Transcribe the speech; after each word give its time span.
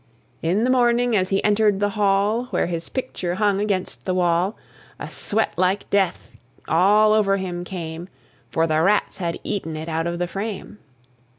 In 0.41 0.63
the 0.63 0.71
morning 0.71 1.15
as 1.15 1.29
he 1.29 1.43
entered 1.43 1.79
the 1.79 1.89
hall, 1.91 2.45
Where 2.45 2.65
his 2.65 2.89
picture 2.89 3.35
hung 3.35 3.61
against 3.61 4.03
the 4.03 4.15
wall, 4.15 4.57
A 4.99 5.07
sweat 5.07 5.53
like 5.57 5.87
death 5.91 6.35
all 6.67 7.13
over 7.13 7.37
him 7.37 7.63
came; 7.63 8.09
For 8.47 8.65
the 8.65 8.81
Rats 8.81 9.19
had 9.19 9.39
eaten 9.43 9.75
it 9.77 9.87
out 9.87 10.07
of 10.07 10.17
the 10.17 10.25
frame. 10.25 10.79